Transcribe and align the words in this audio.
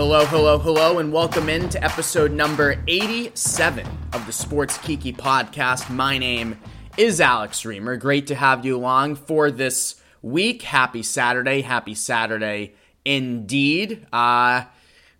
Hello, 0.00 0.24
hello, 0.24 0.58
hello, 0.58 0.98
and 0.98 1.12
welcome 1.12 1.50
in 1.50 1.68
to 1.68 1.84
episode 1.84 2.32
number 2.32 2.82
87 2.88 3.86
of 4.14 4.24
the 4.24 4.32
Sports 4.32 4.78
Kiki 4.78 5.12
podcast. 5.12 5.90
My 5.90 6.16
name 6.16 6.58
is 6.96 7.20
Alex 7.20 7.64
Reimer. 7.64 8.00
Great 8.00 8.26
to 8.28 8.34
have 8.34 8.64
you 8.64 8.78
along 8.78 9.16
for 9.16 9.50
this 9.50 10.00
week. 10.22 10.62
Happy 10.62 11.02
Saturday. 11.02 11.60
Happy 11.60 11.94
Saturday 11.94 12.72
indeed. 13.04 14.06
Uh, 14.10 14.64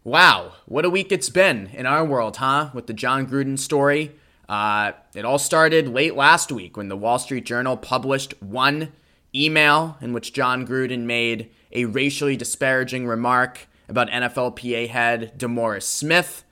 wow, 0.03 0.53
what 0.65 0.87
a 0.87 0.91
week 0.91 1.13
it's 1.13 1.29
been 1.29 1.67
in 1.75 1.85
our 1.85 2.03
world, 2.03 2.39
huh? 2.39 2.71
With 2.73 2.87
the 2.87 2.95
Jon 2.95 3.27
Gruden 3.27 3.59
story. 3.59 4.13
Uh, 4.49 4.93
it 5.15 5.27
all 5.27 5.39
started 5.39 5.89
late 5.89 6.17
last 6.17 6.51
week 6.51 6.79
when 6.79 6.89
the 6.89 6.97
Wall 6.97 7.19
Street 7.19 7.45
Journal 7.45 7.77
published 7.77 8.33
one 8.43 8.93
email 9.35 9.99
in 10.01 10.15
which 10.15 10.33
Jon 10.33 10.67
Gruden 10.67 11.01
made 11.01 11.51
a 11.71 11.85
racially 11.85 12.35
disparaging 12.35 13.07
remark 13.07 13.67
about 13.91 14.09
NFLPA 14.09 14.89
head 14.89 15.39
DeMaurice 15.39 15.83
Smith. 15.83 16.45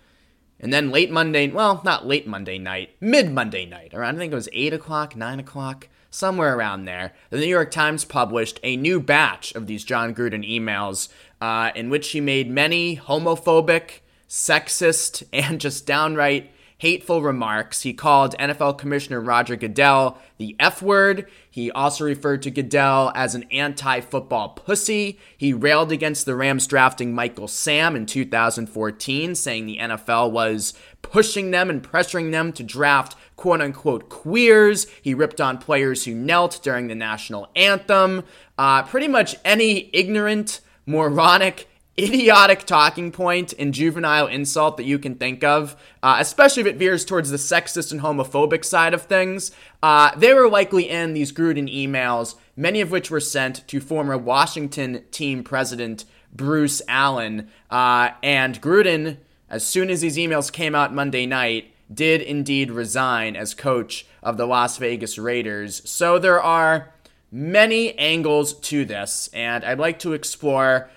And 0.61 0.73
then 0.73 0.91
late 0.91 1.11
Monday, 1.11 1.49
well, 1.49 1.81
not 1.85 2.07
late 2.07 2.27
Monday 2.27 2.59
night, 2.59 2.91
mid 3.01 3.33
Monday 3.33 3.65
night, 3.65 3.95
around 3.95 4.17
I 4.17 4.19
think 4.19 4.33
it 4.33 4.37
was 4.37 4.49
8 4.53 4.73
o'clock, 4.73 5.15
9 5.15 5.41
o'clock, 5.41 5.89
somewhere 6.11 6.57
around 6.57 6.85
there, 6.85 7.13
the 7.31 7.39
New 7.39 7.47
York 7.47 7.71
Times 7.71 8.05
published 8.05 8.59
a 8.63 8.77
new 8.77 9.01
batch 9.01 9.55
of 9.55 9.67
these 9.67 9.85
Jon 9.85 10.15
Gruden 10.15 10.49
emails 10.49 11.09
uh, 11.41 11.71
in 11.75 11.91
which 11.91 12.11
he 12.11 12.21
made 12.21 12.51
many 12.51 12.97
homophobic, 12.97 14.01
sexist, 14.29 15.23
and 15.33 15.61
just 15.61 15.87
downright 15.87 16.51
hateful 16.79 17.23
remarks. 17.23 17.83
He 17.83 17.93
called 17.93 18.39
NFL 18.39 18.79
Commissioner 18.79 19.21
Roger 19.21 19.57
Goodell 19.57 20.19
the 20.39 20.57
F 20.59 20.81
word. 20.81 21.29
He 21.51 21.71
also 21.73 22.05
referred 22.05 22.43
to 22.43 22.51
Goodell 22.51 23.13
as 23.15 23.35
an 23.35 23.45
anti 23.51 24.01
football 24.01 24.51
pussy. 24.51 25.19
He 25.37 25.53
railed 25.53 25.93
against 25.93 26.25
the 26.25 26.37
Rams 26.37 26.67
drafting 26.67 27.15
Michael 27.15 27.49
Sam 27.49 27.97
in 27.97 28.07
2014, 28.07 29.35
saying 29.35 29.67
the 29.67 29.79
NFL 29.79 30.31
was 30.31 30.75
pushing 31.03 31.51
them 31.51 31.69
and 31.69 31.83
pressuring 31.83 32.31
them 32.31 32.53
to 32.53 32.63
draft 32.63 33.17
quote 33.37 33.61
unquote 33.61 34.09
queers. 34.09 34.87
He 35.03 35.15
ripped 35.15 35.41
on 35.41 35.59
players 35.59 36.05
who 36.05 36.15
knelt 36.15 36.61
during 36.63 36.87
the 36.87 36.95
national 36.95 37.51
anthem. 37.57 38.25
Uh, 38.57 38.85
pretty 38.85 39.09
much 39.09 39.37
any 39.45 39.91
ignorant, 39.93 40.61
moronic, 40.87 41.69
idiotic 41.99 42.65
talking 42.65 43.11
point 43.11 43.53
and 43.59 43.75
juvenile 43.75 44.27
insult 44.27 44.77
that 44.77 44.87
you 44.87 44.99
can 44.99 45.17
think 45.17 45.43
of, 45.43 45.77
uh, 46.03 46.17
especially 46.21 46.61
if 46.61 46.67
it 46.67 46.77
veers 46.77 47.05
towards 47.05 47.31
the 47.31 47.37
sexist 47.37 47.91
and 47.91 48.01
homophobic 48.01 48.65
side 48.65 48.95
of 48.95 49.03
things, 49.03 49.51
uh, 49.83 50.15
they 50.17 50.33
were 50.33 50.49
likely 50.49 50.89
in 50.89 51.13
these 51.13 51.33
Gruden 51.33 51.73
emails, 51.73 52.37
many 52.57 52.81
of 52.81 52.91
which 52.91 53.11
were 53.11 53.21
sent 53.21 53.67
to 53.69 53.81
former 53.81 54.17
Washington 54.17 55.05
team 55.11 55.43
president 55.43 56.05
Bruce 56.33 56.81
Allen. 56.89 57.49
Uh, 57.71 58.11
and 58.23 58.61
Gruden, 58.61 59.17
as 59.51 59.67
soon 59.67 59.91
as 59.91 60.01
these 60.01 60.17
emails 60.17 60.53
came 60.53 60.75
out 60.75 60.95
Monday 60.95 61.27
night, 61.27 61.73
did 61.93 62.21
indeed 62.21 62.71
resign 62.71 63.35
as 63.35 63.55
coach 63.55 64.07
of 64.23 64.37
the 64.37 64.47
Las 64.47 64.77
Vegas 64.77 65.19
Raiders. 65.19 65.83
So 65.89 66.19
there 66.19 66.43
are 66.43 66.93
many 67.33 67.99
angles 67.99 68.55
to 68.55 68.85
this, 68.85 69.29
and 69.33 69.65
I'd 69.65 69.79
like 69.79 69.99
to 70.01 70.13
explore 70.13 70.91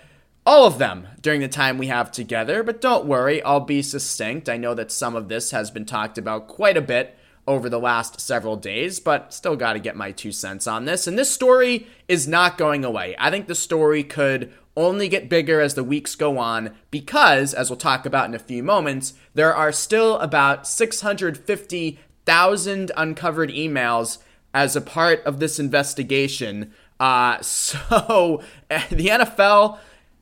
all 0.46 0.66
of 0.66 0.80
them 0.80 1.08
during 1.22 1.42
the 1.42 1.48
time 1.48 1.78
we 1.78 1.88
have 1.88 2.12
together, 2.12 2.64
but 2.64 2.82
don't 2.82 3.06
worry, 3.06 3.44
I'll 3.44 3.60
be 3.60 3.82
succinct. 3.82 4.50
I 4.50 4.58
know 4.58 4.74
that 4.74 4.92
some 4.92 5.16
of 5.16 5.30
this 5.30 5.52
has 5.52 5.70
been 5.70 5.86
talked 5.86 6.18
about 6.18 6.48
quite 6.48 6.78
a 6.78 6.82
bit 6.82 7.18
over 7.48 7.70
the 7.70 7.80
last 7.80 8.20
several 8.20 8.56
days, 8.56 9.00
but 9.00 9.34
still 9.34 9.56
got 9.56 9.74
to 9.74 9.80
get 9.80 9.96
my 9.96 10.12
two 10.12 10.32
cents 10.32 10.68
on 10.68 10.86
this. 10.86 11.08
And 11.08 11.18
this 11.18 11.32
story 11.32 11.88
is 12.08 12.28
not 12.28 12.58
going 12.58 12.86
away. 12.86 13.16
I 13.20 13.30
think 13.30 13.48
the 13.48 13.56
story 13.56 14.04
could 14.04 14.52
only 14.76 15.10
get 15.10 15.30
bigger 15.30 15.60
as 15.60 15.74
the 15.74 15.84
weeks 15.84 16.16
go 16.16 16.38
on 16.38 16.76
because, 16.92 17.54
as 17.54 17.70
we'll 17.70 17.78
talk 17.78 18.06
about 18.06 18.30
in 18.30 18.34
a 18.34 18.40
few 18.40 18.64
moments, 18.64 19.14
there 19.34 19.56
are 19.56 19.72
still 19.72 20.18
about 20.20 20.68
650,000 20.68 22.92
uncovered 22.96 23.50
emails 23.50 24.20
as 24.54 24.76
a 24.76 24.82
part 24.82 25.24
of 25.24 25.40
this 25.40 25.60
investigation. 25.60 26.72
Uh, 27.00 27.42
so 27.42 28.42
the 28.70 29.08
NFL 29.08 29.80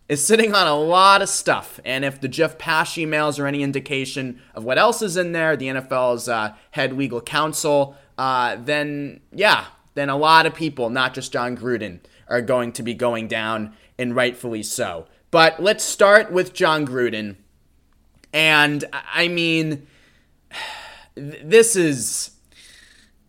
is 0.09 0.25
sitting 0.25 0.55
on 0.55 0.67
a 0.67 0.75
lot 0.75 1.21
of 1.21 1.29
stuff. 1.29 1.79
And 1.85 2.03
if 2.03 2.19
the 2.19 2.27
Jeff 2.27 2.57
Pash 2.57 2.95
emails 2.95 3.39
are 3.39 3.45
any 3.45 3.61
indication 3.61 4.41
of 4.55 4.65
what 4.65 4.79
else 4.79 5.03
is 5.03 5.15
in 5.15 5.31
there, 5.31 5.55
the 5.55 5.67
NFL's 5.67 6.27
uh, 6.27 6.55
head 6.71 6.97
legal 6.97 7.21
counsel, 7.21 7.95
uh, 8.17 8.57
then 8.57 9.21
yeah, 9.31 9.65
then 9.93 10.09
a 10.09 10.17
lot 10.17 10.47
of 10.47 10.55
people, 10.55 10.89
not 10.89 11.13
just 11.13 11.31
Jon 11.31 11.55
Gruden, 11.55 11.99
are 12.27 12.41
going 12.41 12.71
to 12.73 12.83
be 12.83 12.93
going 12.93 13.27
down, 13.27 13.73
and 13.97 14.15
rightfully 14.15 14.63
so. 14.63 15.05
But 15.31 15.61
let's 15.61 15.83
start 15.83 16.31
with 16.31 16.53
Jon 16.53 16.87
Gruden. 16.87 17.35
And 18.33 18.85
I 18.93 19.27
mean, 19.27 19.87
this 21.15 21.75
is 21.75 22.31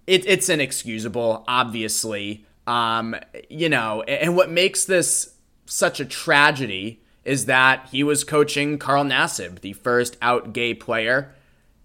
it, 0.06 0.26
it's 0.26 0.48
inexcusable, 0.48 1.44
obviously. 1.46 2.46
Um, 2.66 3.16
you 3.48 3.68
know, 3.68 4.02
and 4.02 4.34
what 4.34 4.50
makes 4.50 4.84
this 4.84 5.34
such 5.70 6.00
a 6.00 6.04
tragedy 6.04 7.00
is 7.24 7.46
that 7.46 7.88
he 7.92 8.02
was 8.02 8.24
coaching 8.24 8.78
Carl 8.78 9.04
Nassib, 9.04 9.60
the 9.60 9.72
first 9.72 10.16
out 10.20 10.52
gay 10.52 10.74
player 10.74 11.34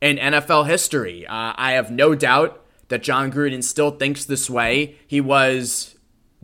in 0.02 0.18
NFL 0.18 0.68
history. 0.68 1.26
Uh, 1.28 1.54
I 1.56 1.74
have 1.74 1.92
no 1.92 2.16
doubt 2.16 2.66
that 2.88 3.04
Jon 3.04 3.32
Gruden 3.32 3.64
still 3.64 3.92
thinks 3.92 4.26
this 4.26 4.50
way. 4.50 4.96
He 5.06 5.22
was 5.22 5.96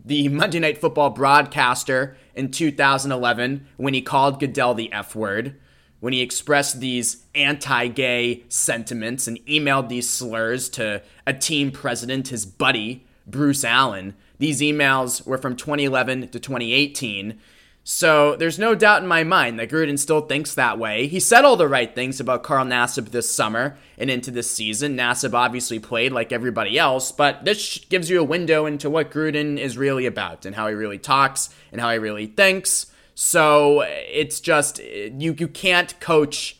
the 0.03 0.27
Monday 0.29 0.59
Night 0.59 0.77
Football 0.77 1.09
broadcaster 1.11 2.15
in 2.35 2.51
2011 2.51 3.67
when 3.77 3.93
he 3.93 4.01
called 4.01 4.39
Goodell 4.39 4.73
the 4.73 4.91
F 4.91 5.15
word, 5.15 5.59
when 5.99 6.13
he 6.13 6.21
expressed 6.21 6.79
these 6.79 7.25
anti 7.33 7.87
gay 7.87 8.43
sentiments 8.49 9.27
and 9.27 9.43
emailed 9.45 9.89
these 9.89 10.09
slurs 10.09 10.69
to 10.69 11.01
a 11.25 11.33
team 11.33 11.71
president, 11.71 12.27
his 12.27 12.45
buddy, 12.45 13.05
Bruce 13.25 13.63
Allen. 13.63 14.15
These 14.41 14.61
emails 14.61 15.23
were 15.23 15.37
from 15.37 15.55
2011 15.55 16.29
to 16.29 16.39
2018. 16.39 17.39
So 17.83 18.35
there's 18.35 18.57
no 18.57 18.73
doubt 18.73 19.03
in 19.03 19.07
my 19.07 19.23
mind 19.23 19.59
that 19.59 19.69
Gruden 19.69 19.99
still 19.99 20.21
thinks 20.21 20.55
that 20.55 20.79
way. 20.79 21.05
He 21.05 21.19
said 21.19 21.45
all 21.45 21.57
the 21.57 21.67
right 21.67 21.93
things 21.93 22.19
about 22.19 22.41
Carl 22.41 22.65
Nassib 22.65 23.09
this 23.11 23.29
summer 23.29 23.77
and 23.99 24.09
into 24.09 24.31
this 24.31 24.49
season. 24.49 24.97
Nassib 24.97 25.35
obviously 25.35 25.77
played 25.77 26.11
like 26.11 26.31
everybody 26.31 26.79
else, 26.79 27.11
but 27.11 27.45
this 27.45 27.85
gives 27.89 28.09
you 28.09 28.19
a 28.19 28.23
window 28.23 28.65
into 28.65 28.89
what 28.89 29.11
Gruden 29.11 29.59
is 29.59 29.77
really 29.77 30.07
about 30.07 30.47
and 30.47 30.55
how 30.55 30.67
he 30.67 30.73
really 30.73 30.97
talks 30.97 31.51
and 31.71 31.79
how 31.79 31.91
he 31.91 31.99
really 31.99 32.25
thinks. 32.25 32.87
So 33.13 33.81
it's 33.81 34.39
just 34.39 34.79
you 34.83 35.35
you 35.37 35.47
can't 35.47 35.99
coach 35.99 36.57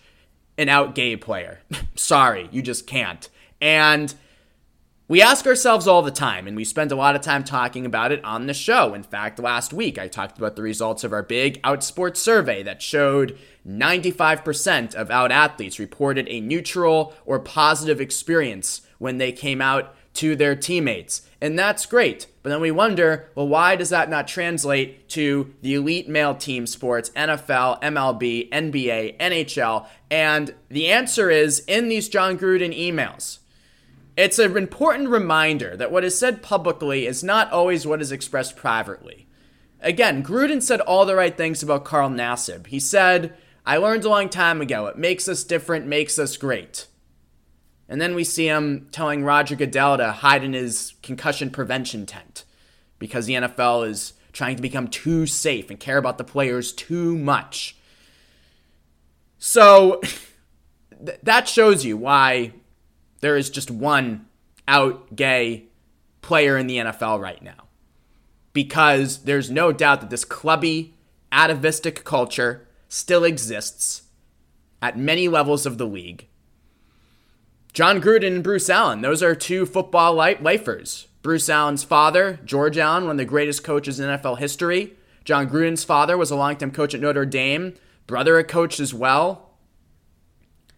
an 0.55 0.69
out 0.69 0.93
gay 0.93 1.15
player. 1.15 1.61
Sorry, 1.95 2.47
you 2.51 2.61
just 2.61 2.85
can't. 2.85 3.27
And 3.59 4.13
we 5.11 5.21
ask 5.21 5.45
ourselves 5.45 5.87
all 5.87 6.01
the 6.01 6.09
time, 6.09 6.47
and 6.47 6.55
we 6.55 6.63
spend 6.63 6.89
a 6.89 6.95
lot 6.95 7.17
of 7.17 7.21
time 7.21 7.43
talking 7.43 7.85
about 7.85 8.13
it 8.13 8.23
on 8.23 8.47
the 8.47 8.53
show. 8.53 8.93
In 8.93 9.03
fact, 9.03 9.39
last 9.39 9.73
week 9.73 9.99
I 9.99 10.07
talked 10.07 10.37
about 10.37 10.55
the 10.55 10.61
results 10.61 11.03
of 11.03 11.11
our 11.11 11.21
big 11.21 11.61
Outsports 11.63 12.15
survey 12.15 12.63
that 12.63 12.81
showed 12.81 13.37
95% 13.67 14.95
of 14.95 15.11
out 15.11 15.29
athletes 15.29 15.79
reported 15.79 16.29
a 16.29 16.39
neutral 16.39 17.13
or 17.25 17.39
positive 17.39 17.99
experience 17.99 18.83
when 18.99 19.17
they 19.17 19.33
came 19.33 19.61
out 19.61 19.93
to 20.13 20.33
their 20.37 20.55
teammates. 20.55 21.23
And 21.41 21.59
that's 21.59 21.85
great. 21.85 22.27
But 22.41 22.51
then 22.51 22.61
we 22.61 22.71
wonder, 22.71 23.29
well, 23.35 23.49
why 23.49 23.75
does 23.75 23.89
that 23.89 24.09
not 24.09 24.29
translate 24.29 25.09
to 25.09 25.53
the 25.61 25.73
elite 25.73 26.07
male 26.07 26.35
team 26.35 26.65
sports, 26.65 27.09
NFL, 27.17 27.81
MLB, 27.81 28.49
NBA, 28.49 29.17
NHL? 29.17 29.87
And 30.09 30.55
the 30.69 30.87
answer 30.87 31.29
is 31.29 31.65
in 31.67 31.89
these 31.89 32.07
Jon 32.07 32.39
Gruden 32.39 32.73
emails. 32.73 33.39
It's 34.17 34.39
an 34.39 34.57
important 34.57 35.09
reminder 35.09 35.77
that 35.77 35.91
what 35.91 36.03
is 36.03 36.17
said 36.17 36.41
publicly 36.41 37.05
is 37.05 37.23
not 37.23 37.51
always 37.51 37.87
what 37.87 38.01
is 38.01 38.11
expressed 38.11 38.55
privately. 38.55 39.27
Again, 39.79 40.23
Gruden 40.23 40.61
said 40.61 40.81
all 40.81 41.05
the 41.05 41.15
right 41.15 41.35
things 41.35 41.63
about 41.63 41.85
Carl 41.85 42.09
Nassib. 42.09 42.67
He 42.67 42.79
said, 42.79 43.35
I 43.65 43.77
learned 43.77 44.03
a 44.03 44.09
long 44.09 44.29
time 44.29 44.61
ago, 44.61 44.87
it 44.87 44.97
makes 44.97 45.27
us 45.27 45.43
different, 45.43 45.87
makes 45.87 46.19
us 46.19 46.37
great. 46.37 46.87
And 47.87 47.99
then 47.99 48.15
we 48.15 48.23
see 48.23 48.47
him 48.47 48.87
telling 48.91 49.23
Roger 49.23 49.55
Goodell 49.55 49.97
to 49.97 50.11
hide 50.11 50.43
in 50.43 50.53
his 50.53 50.93
concussion 51.03 51.49
prevention 51.49 52.05
tent 52.05 52.45
because 52.99 53.25
the 53.25 53.33
NFL 53.33 53.87
is 53.87 54.13
trying 54.31 54.55
to 54.55 54.61
become 54.61 54.87
too 54.87 55.25
safe 55.25 55.69
and 55.69 55.79
care 55.79 55.97
about 55.97 56.17
the 56.17 56.23
players 56.23 56.71
too 56.71 57.17
much. 57.17 57.75
So 59.39 59.99
th- 61.05 61.19
that 61.23 61.49
shows 61.49 61.83
you 61.83 61.97
why 61.97 62.53
there 63.21 63.37
is 63.37 63.49
just 63.49 63.71
one 63.71 64.27
out 64.67 65.15
gay 65.15 65.65
player 66.21 66.57
in 66.57 66.67
the 66.67 66.77
NFL 66.77 67.21
right 67.21 67.41
now. 67.41 67.67
Because 68.53 69.23
there's 69.23 69.49
no 69.49 69.71
doubt 69.71 70.01
that 70.01 70.09
this 70.09 70.25
clubby, 70.25 70.95
atavistic 71.31 72.03
culture 72.03 72.67
still 72.89 73.23
exists 73.23 74.03
at 74.81 74.97
many 74.97 75.27
levels 75.27 75.65
of 75.65 75.77
the 75.77 75.87
league. 75.87 76.27
Jon 77.73 78.01
Gruden 78.01 78.27
and 78.27 78.43
Bruce 78.43 78.69
Allen, 78.69 79.01
those 79.01 79.23
are 79.23 79.33
two 79.33 79.65
football 79.65 80.13
light 80.13 80.43
lifers. 80.43 81.07
Bruce 81.21 81.49
Allen's 81.49 81.83
father, 81.85 82.39
George 82.43 82.77
Allen, 82.77 83.03
one 83.03 83.11
of 83.11 83.17
the 83.17 83.25
greatest 83.25 83.63
coaches 83.63 83.99
in 83.99 84.09
NFL 84.09 84.39
history. 84.39 84.93
Jon 85.23 85.47
Gruden's 85.47 85.83
father 85.83 86.17
was 86.17 86.31
a 86.31 86.35
longtime 86.35 86.71
coach 86.71 86.93
at 86.93 86.99
Notre 86.99 87.25
Dame. 87.25 87.75
brother 88.07 88.37
a 88.37 88.43
coach 88.43 88.79
as 88.79 88.93
well. 88.93 89.50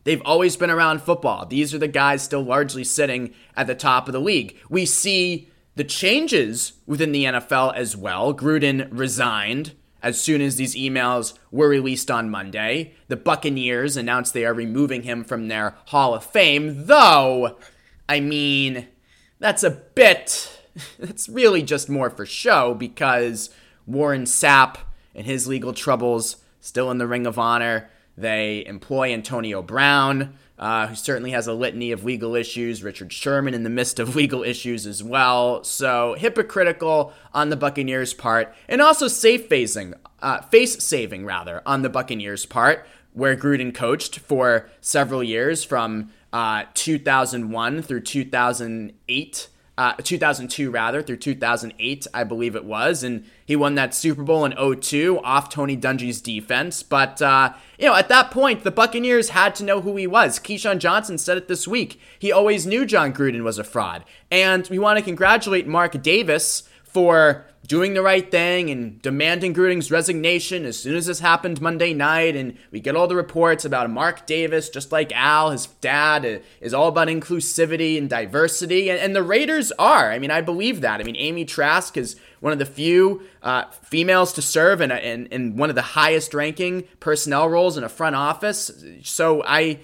They've 0.04 0.22
always 0.26 0.58
been 0.58 0.70
around 0.70 1.02
football. 1.02 1.46
These 1.46 1.74
are 1.74 1.80
the 1.80 1.88
guys 1.88 2.22
still 2.22 2.44
largely 2.44 2.84
sitting 2.84 3.34
at 3.56 3.68
the 3.68 3.76
top 3.76 4.08
of 4.08 4.14
the 4.14 4.20
league. 4.20 4.58
We 4.70 4.86
see 4.86 5.50
the 5.76 5.84
changes 5.84 6.74
within 6.86 7.12
the 7.12 7.26
NFL 7.26 7.76
as 7.76 7.96
well. 7.96 8.34
Gruden 8.34 8.88
resigned 8.92 9.74
as 10.02 10.22
soon 10.22 10.42
as 10.42 10.58
these 10.58 10.76
emails 10.76 11.34
were 11.50 11.70
released 11.70 12.12
on 12.12 12.30
Monday. 12.30 12.94
The 13.08 13.16
Buccaneers 13.16 13.96
announced 13.96 14.34
they 14.34 14.46
are 14.46 14.54
removing 14.54 15.04
him 15.04 15.24
from 15.24 15.48
their 15.48 15.76
Hall 15.86 16.14
of 16.14 16.26
Fame, 16.26 16.88
though, 16.88 17.58
I 18.08 18.20
mean, 18.20 18.88
that's 19.40 19.64
a 19.64 19.72
bit, 19.72 20.52
that's 21.00 21.30
really 21.30 21.64
just 21.64 21.90
more 21.90 22.10
for 22.10 22.26
show 22.26 22.74
because 22.74 23.50
Warren 23.88 24.24
Sapp 24.24 24.78
and 25.16 25.26
his 25.26 25.48
legal 25.48 25.74
troubles 25.74 26.38
still 26.60 26.92
in 26.92 26.98
the 26.98 27.08
Ring 27.08 27.26
of 27.26 27.40
Honor. 27.40 27.90
They 28.18 28.64
employ 28.66 29.12
Antonio 29.12 29.62
Brown, 29.62 30.36
uh, 30.60 30.88
who 30.88 30.96
certainly 30.96 31.32
has 31.32 31.48
a 31.48 31.54
litany 31.54 31.92
of 31.92 32.04
legal 32.04 32.36
issues. 32.36 32.84
Richard 32.84 33.12
Sherman 33.12 33.54
in 33.54 33.64
the 33.64 33.70
midst 33.70 34.00
of 34.00 34.16
legal 34.16 34.44
issues 34.44 34.86
as 34.86 35.04
well. 35.04 35.64
So 35.64 36.16
hypocritical 36.18 37.14
on 37.34 37.50
the 37.50 37.56
Buccaneers' 37.56 38.14
part, 38.14 38.54
and 38.68 38.82
also 38.82 39.08
safe 39.08 39.50
phasing, 39.50 39.94
uh, 40.22 40.42
face 40.42 40.84
saving 40.84 41.26
rather, 41.26 41.62
on 41.66 41.82
the 41.82 41.90
Buccaneers' 41.90 42.46
part, 42.46 42.86
where 43.14 43.36
Gruden 43.36 43.74
coached 43.74 44.20
for 44.20 44.70
several 44.82 45.24
years 45.24 45.64
from 45.64 46.12
uh, 46.32 46.66
2001 46.74 47.82
through 47.82 48.02
2008 48.02 49.48
uh, 49.78 49.94
2002 49.94 50.70
rather 50.70 51.02
through 51.02 51.18
2008 51.18 52.06
i 52.14 52.24
believe 52.24 52.56
it 52.56 52.64
was 52.64 53.04
and 53.04 53.26
he 53.44 53.56
won 53.56 53.74
that 53.74 53.94
super 53.94 54.22
bowl 54.22 54.46
in 54.46 54.54
02 54.82 55.20
off 55.24 55.50
tony 55.50 55.76
dungy's 55.76 56.22
defense 56.22 56.84
but 56.84 57.22
uh, 57.24 57.52
you 57.80 57.88
know 57.88 57.96
at 57.96 58.08
that 58.08 58.30
point 58.30 58.64
the 58.64 58.70
buccaneers 58.72 59.30
had 59.30 59.56
to 59.56 59.64
know 59.64 59.82
who 59.82 59.96
he 59.96 60.06
was. 60.06 60.40
Keyshawn 60.40 60.78
johnson 60.78 61.18
said 61.18 61.38
it 61.38 61.48
this 61.48 61.68
week. 61.68 62.00
He 62.20 62.32
always 62.32 62.68
knew 62.68 62.86
jon 62.86 63.14
gruden 63.14 63.44
was 63.44 63.58
a 63.58 63.64
fraud 63.64 64.06
and 64.30 64.68
we 64.70 64.78
want 64.78 65.00
to 65.00 65.06
congratulate 65.06 65.68
mark 65.68 66.00
davis 66.04 66.64
for 66.94 67.46
doing 67.66 67.94
the 67.94 68.02
right 68.02 68.30
thing 68.30 68.70
and 68.70 69.02
demanding 69.02 69.54
Gruden's 69.54 69.90
resignation 69.90 70.66
as 70.66 70.78
soon 70.78 70.96
as 70.96 71.06
this 71.06 71.20
happened 71.20 71.62
Monday 71.62 71.94
night. 71.94 72.36
And 72.36 72.58
we 72.72 72.80
get 72.80 72.96
all 72.96 73.08
the 73.08 73.16
reports 73.16 73.64
about 73.64 73.90
Mark 73.90 74.26
Davis, 74.26 74.70
just 74.70 74.92
like 74.92 75.12
Al, 75.14 75.52
his 75.52 75.68
dad, 75.68 76.42
is 76.60 76.74
all 76.74 76.90
about 76.90 77.08
inclusivity 77.08 77.98
and 77.98 78.10
diversity. 78.10 78.90
And, 78.90 79.00
and 79.00 79.16
the 79.16 79.24
Raiders 79.24 79.72
are. 79.80 80.12
I 80.12 80.20
mean, 80.20 80.32
I 80.32 80.42
believe 80.42 80.82
that. 80.82 81.00
I 81.00 81.04
mean, 81.04 81.16
Amy 81.16 81.46
Trask 81.46 81.96
is 81.96 82.18
one 82.42 82.52
of 82.52 82.60
the 82.60 82.66
few 82.66 83.24
uh, 83.42 83.66
females 83.72 84.34
to 84.34 84.42
serve 84.42 84.82
in, 84.82 84.92
a, 84.92 84.98
in, 84.98 85.28
in 85.28 85.56
one 85.56 85.70
of 85.70 85.76
the 85.76 85.82
highest 85.82 86.34
ranking 86.34 86.84
personnel 87.00 87.48
roles 87.48 87.78
in 87.78 87.84
a 87.84 87.90
front 87.90 88.16
office. 88.16 88.72
So 89.04 89.44
I. 89.46 89.80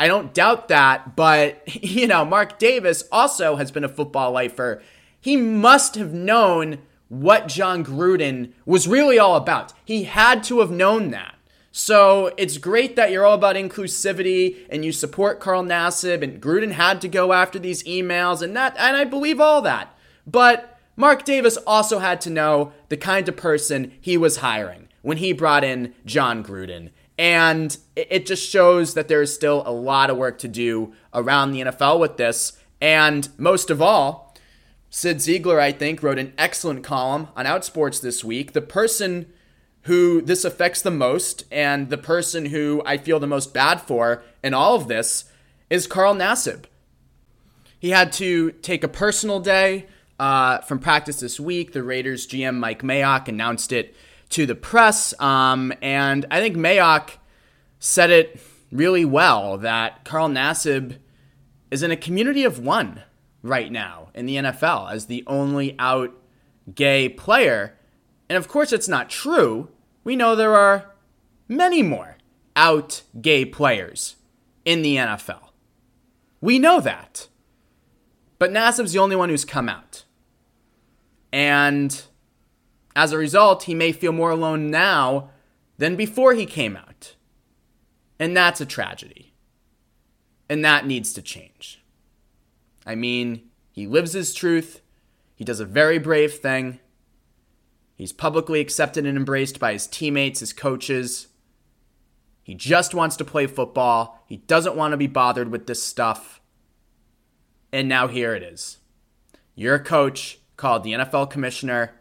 I 0.00 0.08
don't 0.08 0.34
doubt 0.34 0.68
that, 0.68 1.14
but 1.14 1.62
you 1.84 2.08
know, 2.08 2.24
Mark 2.24 2.58
Davis 2.58 3.04
also 3.12 3.54
has 3.54 3.70
been 3.70 3.84
a 3.84 3.88
football 3.88 4.32
lifer. 4.32 4.82
He 5.22 5.36
must 5.36 5.94
have 5.94 6.12
known 6.12 6.78
what 7.08 7.48
Jon 7.48 7.84
Gruden 7.84 8.52
was 8.66 8.88
really 8.88 9.18
all 9.18 9.36
about. 9.36 9.72
He 9.84 10.04
had 10.04 10.42
to 10.44 10.60
have 10.60 10.70
known 10.70 11.10
that. 11.12 11.36
So 11.70 12.32
it's 12.36 12.58
great 12.58 12.96
that 12.96 13.10
you're 13.10 13.24
all 13.24 13.34
about 13.36 13.56
inclusivity 13.56 14.66
and 14.68 14.84
you 14.84 14.92
support 14.92 15.40
Carl 15.40 15.62
Nassib 15.62 16.22
and 16.22 16.42
Gruden 16.42 16.72
had 16.72 17.00
to 17.00 17.08
go 17.08 17.32
after 17.32 17.58
these 17.58 17.82
emails 17.84 18.42
and 18.42 18.54
that 18.56 18.76
and 18.76 18.94
I 18.94 19.04
believe 19.04 19.40
all 19.40 19.62
that. 19.62 19.96
But 20.26 20.78
Mark 20.96 21.24
Davis 21.24 21.56
also 21.66 22.00
had 22.00 22.20
to 22.22 22.30
know 22.30 22.72
the 22.88 22.98
kind 22.98 23.28
of 23.28 23.36
person 23.36 23.92
he 24.00 24.18
was 24.18 24.38
hiring 24.38 24.88
when 25.00 25.16
he 25.16 25.32
brought 25.32 25.64
in 25.64 25.94
Jon 26.04 26.44
Gruden. 26.44 26.90
And 27.16 27.76
it 27.96 28.26
just 28.26 28.48
shows 28.48 28.94
that 28.94 29.08
there 29.08 29.22
is 29.22 29.34
still 29.34 29.62
a 29.64 29.72
lot 29.72 30.10
of 30.10 30.16
work 30.16 30.38
to 30.40 30.48
do 30.48 30.92
around 31.14 31.52
the 31.52 31.60
NFL 31.60 32.00
with 32.00 32.16
this. 32.16 32.58
And 32.80 33.28
most 33.38 33.70
of 33.70 33.80
all, 33.80 34.21
Cyd 34.94 35.16
Zeigler, 35.16 35.58
I 35.58 35.72
think, 35.72 36.02
wrote 36.02 36.18
an 36.18 36.34
excellent 36.36 36.84
column 36.84 37.28
on 37.34 37.46
Outsports 37.46 38.02
this 38.02 38.22
week. 38.22 38.52
The 38.52 38.60
person 38.60 39.32
who 39.84 40.20
this 40.20 40.44
affects 40.44 40.82
the 40.82 40.90
most 40.90 41.46
and 41.50 41.88
the 41.88 41.96
person 41.96 42.46
who 42.46 42.82
I 42.84 42.98
feel 42.98 43.18
the 43.18 43.26
most 43.26 43.54
bad 43.54 43.80
for 43.80 44.22
in 44.44 44.52
all 44.52 44.74
of 44.74 44.88
this 44.88 45.24
is 45.70 45.86
Carl 45.86 46.14
Nassib. 46.14 46.66
He 47.78 47.88
had 47.88 48.12
to 48.12 48.50
take 48.50 48.84
a 48.84 48.88
personal 48.88 49.40
day 49.40 49.86
uh, 50.20 50.58
from 50.58 50.78
practice 50.78 51.20
this 51.20 51.40
week. 51.40 51.72
The 51.72 51.82
Raiders 51.82 52.26
GM 52.26 52.58
Mike 52.58 52.82
Mayock 52.82 53.28
announced 53.28 53.72
it 53.72 53.96
to 54.28 54.44
the 54.44 54.54
press, 54.54 55.18
um, 55.18 55.72
and 55.80 56.26
I 56.30 56.40
think 56.40 56.54
Mayock 56.54 57.12
said 57.78 58.10
it 58.10 58.38
really 58.70 59.06
well 59.06 59.56
that 59.56 60.04
Carl 60.04 60.28
Nassib 60.28 60.98
is 61.70 61.82
in 61.82 61.90
a 61.90 61.96
community 61.96 62.44
of 62.44 62.58
one 62.58 63.00
right 63.42 63.70
now 63.70 64.08
in 64.14 64.26
the 64.26 64.36
NFL 64.36 64.92
as 64.92 65.06
the 65.06 65.24
only 65.26 65.74
out 65.78 66.12
gay 66.74 67.08
player. 67.08 67.76
And 68.28 68.36
of 68.36 68.48
course, 68.48 68.72
it's 68.72 68.88
not 68.88 69.10
true. 69.10 69.68
We 70.04 70.16
know 70.16 70.34
there 70.34 70.56
are 70.56 70.92
many 71.48 71.82
more 71.82 72.16
out 72.56 73.02
gay 73.20 73.44
players 73.44 74.16
in 74.64 74.82
the 74.82 74.96
NFL. 74.96 75.50
We 76.40 76.58
know 76.58 76.80
that. 76.80 77.28
But 78.38 78.52
Nassib's 78.52 78.92
the 78.92 78.98
only 78.98 79.16
one 79.16 79.28
who's 79.28 79.44
come 79.44 79.68
out. 79.68 80.04
And 81.32 82.02
as 82.94 83.12
a 83.12 83.18
result, 83.18 83.64
he 83.64 83.74
may 83.74 83.92
feel 83.92 84.12
more 84.12 84.30
alone 84.30 84.70
now 84.70 85.30
than 85.78 85.96
before 85.96 86.34
he 86.34 86.46
came 86.46 86.76
out. 86.76 87.14
And 88.18 88.36
that's 88.36 88.60
a 88.60 88.66
tragedy. 88.66 89.32
And 90.48 90.64
that 90.64 90.86
needs 90.86 91.12
to 91.14 91.22
change. 91.22 91.81
I 92.86 92.94
mean, 92.94 93.50
he 93.70 93.86
lives 93.86 94.12
his 94.12 94.34
truth. 94.34 94.80
He 95.34 95.44
does 95.44 95.60
a 95.60 95.64
very 95.64 95.98
brave 95.98 96.34
thing. 96.34 96.80
He's 97.94 98.12
publicly 98.12 98.60
accepted 98.60 99.06
and 99.06 99.16
embraced 99.16 99.60
by 99.60 99.72
his 99.72 99.86
teammates, 99.86 100.40
his 100.40 100.52
coaches. 100.52 101.28
He 102.42 102.54
just 102.54 102.94
wants 102.94 103.16
to 103.16 103.24
play 103.24 103.46
football. 103.46 104.24
He 104.26 104.38
doesn't 104.38 104.76
want 104.76 104.92
to 104.92 104.96
be 104.96 105.06
bothered 105.06 105.50
with 105.50 105.66
this 105.66 105.82
stuff. 105.82 106.40
And 107.72 107.88
now 107.88 108.08
here 108.08 108.34
it 108.34 108.42
is. 108.42 108.78
Your 109.54 109.78
coach 109.78 110.38
called 110.56 110.82
the 110.82 110.92
NFL 110.92 111.30
commissioner 111.30 111.92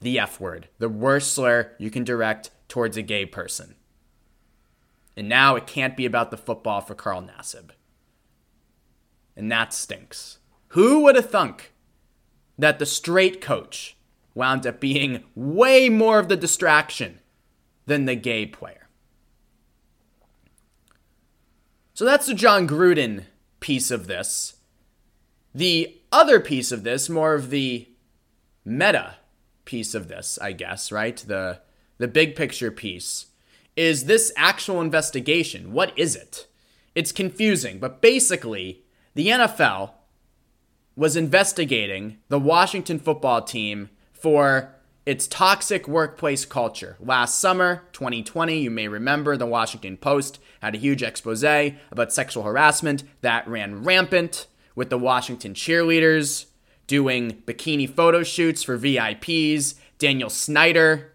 the 0.00 0.18
F 0.18 0.40
word, 0.40 0.68
the 0.78 0.88
worst 0.88 1.32
slur 1.32 1.72
you 1.78 1.90
can 1.90 2.04
direct 2.04 2.50
towards 2.68 2.96
a 2.96 3.02
gay 3.02 3.24
person. 3.24 3.76
And 5.16 5.28
now 5.28 5.56
it 5.56 5.66
can't 5.66 5.96
be 5.96 6.06
about 6.06 6.30
the 6.30 6.36
football 6.36 6.80
for 6.80 6.94
Carl 6.94 7.22
Nassib. 7.22 7.70
And 9.36 9.50
that 9.50 9.72
stinks. 9.72 10.38
Who 10.68 11.00
would 11.00 11.16
have 11.16 11.30
thunk 11.30 11.72
that 12.58 12.78
the 12.78 12.86
straight 12.86 13.40
coach 13.40 13.96
wound 14.34 14.66
up 14.66 14.80
being 14.80 15.24
way 15.34 15.88
more 15.88 16.18
of 16.18 16.28
the 16.28 16.36
distraction 16.36 17.20
than 17.86 18.04
the 18.04 18.14
gay 18.14 18.46
player? 18.46 18.88
So 21.94 22.04
that's 22.04 22.26
the 22.26 22.34
Jon 22.34 22.66
Gruden 22.66 23.24
piece 23.60 23.90
of 23.90 24.06
this. 24.06 24.54
The 25.54 26.00
other 26.10 26.40
piece 26.40 26.72
of 26.72 26.84
this, 26.84 27.08
more 27.08 27.34
of 27.34 27.50
the 27.50 27.88
meta 28.64 29.16
piece 29.64 29.94
of 29.94 30.08
this, 30.08 30.38
I 30.40 30.52
guess, 30.52 30.90
right? 30.90 31.16
The 31.16 31.60
the 31.98 32.08
big 32.08 32.34
picture 32.34 32.70
piece 32.70 33.26
is 33.76 34.06
this 34.06 34.32
actual 34.36 34.80
investigation. 34.80 35.72
What 35.72 35.96
is 35.96 36.16
it? 36.16 36.48
It's 36.94 37.12
confusing, 37.12 37.78
but 37.78 38.00
basically 38.00 38.81
the 39.14 39.28
NFL 39.28 39.92
was 40.96 41.16
investigating 41.16 42.18
the 42.28 42.38
Washington 42.38 42.98
football 42.98 43.42
team 43.42 43.90
for 44.12 44.74
its 45.04 45.26
toxic 45.26 45.88
workplace 45.88 46.44
culture. 46.44 46.96
Last 47.00 47.38
summer, 47.38 47.82
2020, 47.92 48.58
you 48.58 48.70
may 48.70 48.88
remember 48.88 49.36
the 49.36 49.46
Washington 49.46 49.96
Post 49.96 50.38
had 50.60 50.74
a 50.74 50.78
huge 50.78 51.02
expose 51.02 51.42
about 51.42 52.12
sexual 52.12 52.44
harassment 52.44 53.02
that 53.20 53.48
ran 53.48 53.82
rampant 53.82 54.46
with 54.74 54.90
the 54.90 54.98
Washington 54.98 55.54
cheerleaders 55.54 56.46
doing 56.86 57.42
bikini 57.46 57.88
photo 57.88 58.22
shoots 58.22 58.62
for 58.62 58.78
VIPs, 58.78 59.74
Daniel 59.98 60.30
Snyder 60.30 61.12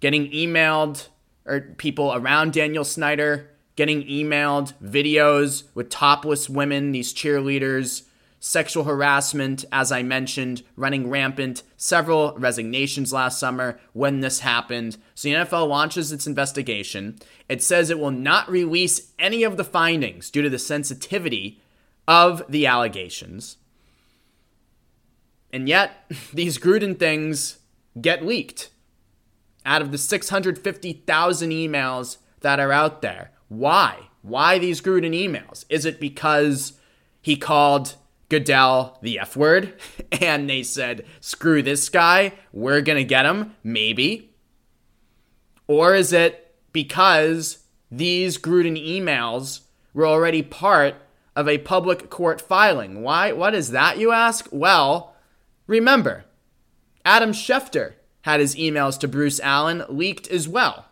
getting 0.00 0.30
emailed, 0.30 1.08
or 1.44 1.60
people 1.76 2.14
around 2.14 2.52
Daniel 2.52 2.84
Snyder 2.84 3.50
getting 3.78 4.02
emailed 4.08 4.74
videos 4.82 5.62
with 5.72 5.88
topless 5.88 6.50
women, 6.50 6.90
these 6.90 7.14
cheerleaders, 7.14 8.02
sexual 8.40 8.82
harassment, 8.82 9.64
as 9.70 9.92
I 9.92 10.02
mentioned, 10.02 10.64
running 10.74 11.08
rampant, 11.08 11.62
several 11.76 12.34
resignations 12.36 13.12
last 13.12 13.38
summer 13.38 13.78
when 13.92 14.18
this 14.18 14.40
happened. 14.40 14.96
So 15.14 15.28
the 15.28 15.34
NFL 15.36 15.68
launches 15.68 16.10
its 16.10 16.26
investigation. 16.26 17.20
It 17.48 17.62
says 17.62 17.88
it 17.88 18.00
will 18.00 18.10
not 18.10 18.50
release 18.50 19.12
any 19.16 19.44
of 19.44 19.56
the 19.56 19.62
findings 19.62 20.28
due 20.28 20.42
to 20.42 20.50
the 20.50 20.58
sensitivity 20.58 21.62
of 22.08 22.42
the 22.48 22.66
allegations. 22.66 23.58
And 25.52 25.68
yet, 25.68 26.10
these 26.34 26.58
Gruden 26.58 26.98
things 26.98 27.58
get 28.00 28.26
leaked. 28.26 28.70
Out 29.64 29.82
of 29.82 29.92
the 29.92 29.98
650,000 29.98 31.50
emails 31.50 32.16
that 32.40 32.58
are 32.58 32.72
out 32.72 33.02
there. 33.02 33.30
Why? 33.48 34.08
Why 34.22 34.58
these 34.58 34.80
Gruden 34.80 35.14
emails? 35.14 35.64
Is 35.68 35.84
it 35.84 36.00
because 36.00 36.74
he 37.20 37.36
called 37.36 37.94
Goodell 38.28 38.98
the 39.02 39.18
F 39.18 39.36
word 39.36 39.74
and 40.20 40.48
they 40.48 40.62
said, 40.62 41.04
screw 41.20 41.62
this 41.62 41.88
guy, 41.88 42.32
we're 42.52 42.82
going 42.82 42.98
to 42.98 43.04
get 43.04 43.26
him? 43.26 43.54
Maybe. 43.62 44.30
Or 45.66 45.94
is 45.94 46.12
it 46.12 46.54
because 46.72 47.58
these 47.90 48.38
Gruden 48.38 48.78
emails 48.78 49.60
were 49.94 50.06
already 50.06 50.42
part 50.42 50.96
of 51.34 51.48
a 51.48 51.58
public 51.58 52.10
court 52.10 52.40
filing? 52.40 53.02
Why? 53.02 53.32
What 53.32 53.54
is 53.54 53.70
that, 53.70 53.98
you 53.98 54.12
ask? 54.12 54.48
Well, 54.50 55.14
remember, 55.66 56.24
Adam 57.04 57.32
Schefter 57.32 57.94
had 58.22 58.40
his 58.40 58.56
emails 58.56 58.98
to 59.00 59.08
Bruce 59.08 59.40
Allen 59.40 59.84
leaked 59.88 60.28
as 60.28 60.48
well. 60.48 60.86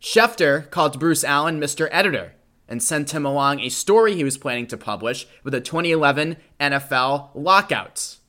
Schefter 0.00 0.70
called 0.70 0.98
Bruce 0.98 1.24
Allen 1.24 1.60
Mr. 1.60 1.88
Editor 1.90 2.32
and 2.66 2.82
sent 2.82 3.12
him 3.12 3.26
along 3.26 3.60
a 3.60 3.68
story 3.68 4.14
he 4.14 4.24
was 4.24 4.38
planning 4.38 4.66
to 4.68 4.76
publish 4.76 5.26
with 5.42 5.52
the 5.52 5.60
2011 5.60 6.36
NFL 6.60 7.30
lockouts. 7.34 8.20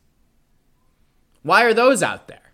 Why 1.43 1.63
are 1.63 1.73
those 1.73 2.03
out 2.03 2.27
there? 2.27 2.51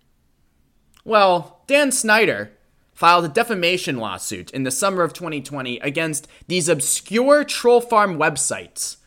Well, 1.04 1.62
Dan 1.66 1.90
Snyder 1.90 2.52
filed 2.92 3.24
a 3.24 3.28
defamation 3.28 3.96
lawsuit 3.96 4.50
in 4.50 4.64
the 4.64 4.70
summer 4.70 5.02
of 5.02 5.12
2020 5.12 5.78
against 5.78 6.28
these 6.46 6.68
obscure 6.68 7.44
troll 7.44 7.80
farm 7.80 8.18
websites 8.18 8.97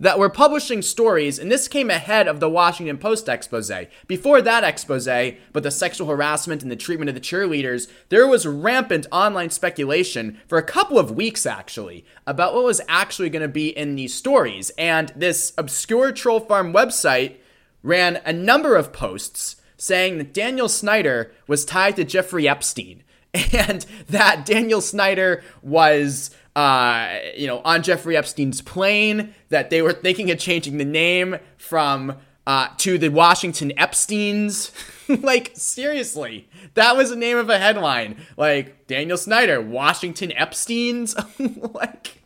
that 0.00 0.18
were 0.18 0.30
publishing 0.30 0.80
stories, 0.80 1.38
and 1.38 1.52
this 1.52 1.68
came 1.68 1.90
ahead 1.90 2.26
of 2.26 2.40
the 2.40 2.48
Washington 2.48 2.96
Post 2.96 3.28
expose. 3.28 3.70
Before 4.06 4.40
that 4.40 4.64
expose, 4.64 5.06
but 5.52 5.62
the 5.62 5.70
sexual 5.70 6.08
harassment 6.08 6.62
and 6.62 6.70
the 6.70 6.76
treatment 6.76 7.10
of 7.10 7.14
the 7.14 7.20
cheerleaders, 7.20 7.88
there 8.08 8.26
was 8.26 8.46
rampant 8.46 9.06
online 9.12 9.50
speculation 9.50 10.40
for 10.48 10.56
a 10.56 10.62
couple 10.62 10.98
of 10.98 11.12
weeks 11.12 11.44
actually 11.44 12.04
about 12.26 12.54
what 12.54 12.64
was 12.64 12.80
actually 12.88 13.28
going 13.28 13.42
to 13.42 13.48
be 13.48 13.68
in 13.68 13.94
these 13.94 14.14
stories. 14.14 14.70
And 14.78 15.12
this 15.14 15.52
obscure 15.58 16.12
troll 16.12 16.40
farm 16.40 16.72
website 16.72 17.36
ran 17.82 18.20
a 18.24 18.32
number 18.32 18.76
of 18.76 18.92
posts 18.92 19.56
saying 19.76 20.18
that 20.18 20.34
Daniel 20.34 20.68
Snyder 20.68 21.32
was 21.46 21.64
tied 21.64 21.96
to 21.96 22.04
Jeffrey 22.04 22.48
Epstein 22.48 23.02
and 23.52 23.84
that 24.08 24.44
Daniel 24.44 24.80
Snyder 24.80 25.42
was 25.62 26.30
uh, 26.60 27.20
you 27.34 27.46
know, 27.46 27.62
on 27.64 27.82
Jeffrey 27.82 28.18
Epstein's 28.18 28.60
plane, 28.60 29.34
that 29.48 29.70
they 29.70 29.80
were 29.80 29.94
thinking 29.94 30.30
of 30.30 30.38
changing 30.38 30.76
the 30.76 30.84
name 30.84 31.38
from 31.56 32.16
uh, 32.46 32.68
to 32.76 32.98
the 32.98 33.08
Washington 33.08 33.72
Epsteins. 33.78 34.70
like, 35.22 35.52
seriously, 35.54 36.50
that 36.74 36.98
was 36.98 37.08
the 37.08 37.16
name 37.16 37.38
of 37.38 37.48
a 37.48 37.58
headline. 37.58 38.16
Like, 38.36 38.86
Daniel 38.86 39.16
Snyder, 39.16 39.58
Washington 39.58 40.32
Epsteins. 40.36 41.14
like, 41.74 42.20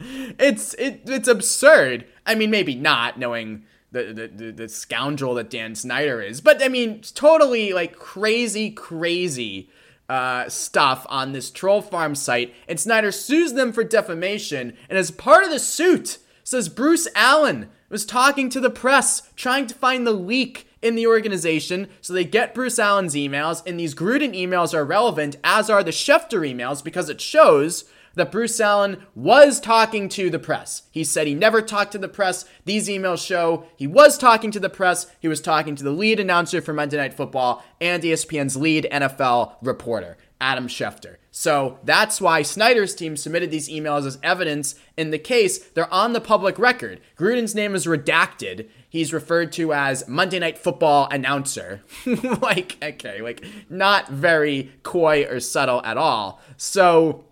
it's 0.00 0.74
it, 0.74 1.02
it's 1.06 1.28
absurd. 1.28 2.04
I 2.26 2.34
mean, 2.34 2.50
maybe 2.50 2.74
not 2.74 3.16
knowing 3.16 3.62
the, 3.92 4.12
the, 4.12 4.26
the, 4.26 4.50
the 4.50 4.68
scoundrel 4.68 5.34
that 5.34 5.50
Dan 5.50 5.76
Snyder 5.76 6.20
is, 6.20 6.40
but 6.40 6.60
I 6.64 6.68
mean, 6.68 7.00
totally 7.14 7.72
like 7.72 7.94
crazy, 7.94 8.70
crazy 8.70 9.70
uh, 10.08 10.48
stuff 10.48 11.06
on 11.08 11.32
this 11.32 11.50
troll 11.50 11.82
farm 11.82 12.14
site, 12.14 12.54
and 12.66 12.80
Snyder 12.80 13.12
sues 13.12 13.52
them 13.52 13.72
for 13.72 13.84
defamation. 13.84 14.74
And 14.88 14.98
as 14.98 15.10
part 15.10 15.44
of 15.44 15.50
the 15.50 15.58
suit, 15.58 16.18
says 16.44 16.68
Bruce 16.68 17.08
Allen 17.14 17.68
was 17.90 18.06
talking 18.06 18.48
to 18.50 18.60
the 18.60 18.70
press, 18.70 19.30
trying 19.36 19.66
to 19.66 19.74
find 19.74 20.06
the 20.06 20.12
leak 20.12 20.66
in 20.80 20.94
the 20.94 21.06
organization. 21.06 21.88
So 22.00 22.12
they 22.12 22.24
get 22.24 22.54
Bruce 22.54 22.78
Allen's 22.78 23.14
emails, 23.14 23.62
and 23.66 23.78
these 23.78 23.94
Gruden 23.94 24.34
emails 24.34 24.74
are 24.74 24.84
relevant, 24.84 25.36
as 25.44 25.68
are 25.68 25.82
the 25.82 25.90
Schefter 25.90 26.40
emails, 26.40 26.82
because 26.82 27.08
it 27.08 27.20
shows 27.20 27.84
that 28.18 28.30
Bruce 28.30 28.60
Allen 28.60 29.06
was 29.14 29.58
talking 29.60 30.08
to 30.10 30.28
the 30.30 30.38
press. 30.38 30.82
He 30.90 31.02
said 31.04 31.26
he 31.26 31.34
never 31.34 31.62
talked 31.62 31.92
to 31.92 31.98
the 31.98 32.08
press. 32.08 32.44
These 32.64 32.88
emails 32.88 33.26
show 33.26 33.66
he 33.76 33.86
was 33.86 34.18
talking 34.18 34.50
to 34.50 34.60
the 34.60 34.68
press. 34.68 35.06
He 35.20 35.28
was 35.28 35.40
talking 35.40 35.74
to 35.76 35.84
the 35.84 35.90
lead 35.90 36.20
announcer 36.20 36.60
for 36.60 36.72
Monday 36.72 36.96
Night 36.96 37.14
Football 37.14 37.64
and 37.80 38.02
ESPN's 38.02 38.56
lead 38.56 38.86
NFL 38.92 39.54
reporter, 39.62 40.16
Adam 40.40 40.68
Schefter. 40.68 41.16
So 41.30 41.78
that's 41.84 42.20
why 42.20 42.42
Snyder's 42.42 42.96
team 42.96 43.16
submitted 43.16 43.52
these 43.52 43.68
emails 43.68 44.06
as 44.06 44.18
evidence 44.24 44.74
in 44.96 45.10
the 45.10 45.20
case. 45.20 45.58
They're 45.58 45.92
on 45.94 46.12
the 46.12 46.20
public 46.20 46.58
record. 46.58 47.00
Gruden's 47.16 47.54
name 47.54 47.76
is 47.76 47.86
redacted. 47.86 48.68
He's 48.88 49.12
referred 49.12 49.52
to 49.52 49.72
as 49.72 50.08
Monday 50.08 50.40
Night 50.40 50.58
Football 50.58 51.06
announcer. 51.12 51.82
like, 52.42 52.76
okay, 52.82 53.22
like 53.22 53.44
not 53.68 54.08
very 54.08 54.72
coy 54.82 55.26
or 55.30 55.38
subtle 55.38 55.80
at 55.84 55.96
all. 55.96 56.40
So 56.56 57.24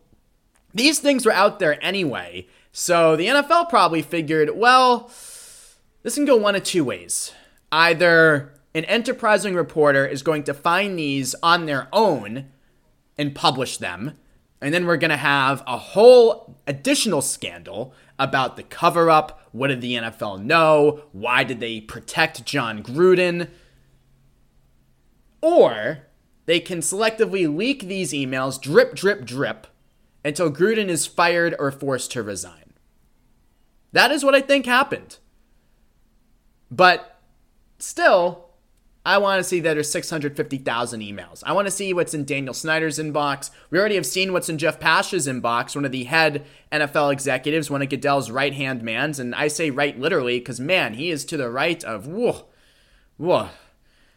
these 0.76 0.99
things 0.99 1.25
were 1.25 1.33
out 1.33 1.59
there 1.59 1.83
anyway. 1.83 2.47
So 2.71 3.16
the 3.16 3.26
NFL 3.26 3.71
probably 3.71 4.02
figured, 4.02 4.50
well, 4.54 5.11
this 6.02 6.14
can 6.14 6.26
go 6.26 6.37
one 6.37 6.54
of 6.54 6.62
two 6.62 6.85
ways. 6.85 7.33
Either 7.73 8.52
an 8.75 8.85
enterprising 8.85 9.54
reporter 9.54 10.06
is 10.06 10.23
going 10.23 10.45
to 10.45 10.54
find 10.54 10.99
these 10.99 11.35
on 11.42 11.64
their 11.64 11.88
own 11.92 12.50
and 13.16 13.35
publish 13.35 13.78
them, 13.78 14.12
and 14.61 14.75
then 14.75 14.85
we're 14.85 14.99
going 14.99 15.11
to 15.11 15.16
have 15.16 15.62
a 15.66 15.78
whole 15.78 16.59
additional 16.66 17.23
scandal 17.23 17.95
about 18.18 18.56
the 18.56 18.62
cover 18.62 19.09
up. 19.09 19.40
What 19.52 19.68
did 19.68 19.80
the 19.80 19.95
NFL 19.95 20.42
know? 20.42 21.04
Why 21.12 21.42
did 21.45 21.61
they 21.61 21.80
protect 21.80 22.45
Jon 22.45 22.83
Gruden? 22.83 23.49
Or 25.40 26.00
they 26.45 26.61
can 26.61 26.80
selectively 26.80 27.54
leak 27.54 27.85
these 27.85 28.12
emails, 28.12 28.61
drip, 28.61 28.95
drip, 28.95 29.25
drip, 29.25 29.66
until 30.26 30.50
Gruden 30.50 30.88
is 30.88 31.06
fired 31.06 31.54
or 31.59 31.71
forced 31.71 32.11
to 32.12 32.23
resign. 32.23 32.75
That 33.92 34.11
is 34.11 34.25
what 34.25 34.35
I 34.35 34.40
think 34.40 34.66
happened. 34.66 35.18
But 36.68 37.21
still, 37.78 38.47
I 39.04 39.18
want 39.18 39.38
to 39.38 39.49
see 39.49 39.61
that 39.61 39.75
there's 39.75 39.90
650,000 39.90 41.00
emails. 41.00 41.45
I 41.47 41.52
want 41.52 41.68
to 41.68 41.71
see 41.71 41.95
what's 41.95 42.12
in 42.12 42.25
Daniel 42.25 42.54
Snyder's 42.54 42.99
inbox. 42.99 43.50
We 43.71 43.78
already 43.78 43.95
have 43.95 44.04
seen 44.04 44.33
what's 44.33 44.49
in 44.49 44.59
Jeff 44.59 44.80
Pash's 44.80 45.28
inbox, 45.28 45.76
one 45.76 45.85
of 45.85 45.92
the 45.92 46.04
head 46.04 46.45
NFL 46.73 47.12
executives, 47.12 47.71
one 47.71 47.83
of 47.83 47.88
Goodell's 47.88 48.28
right 48.28 48.52
hand 48.52 48.83
mans. 48.83 49.21
And 49.21 49.33
I 49.33 49.47
say 49.47 49.71
right 49.71 49.97
literally 49.97 50.40
because, 50.40 50.59
man, 50.59 50.95
he 50.95 51.11
is 51.11 51.25
to 51.26 51.37
the 51.37 51.49
right 51.49 51.85
of, 51.85 52.09
whoa, 52.09 52.47
whoa. 53.16 53.50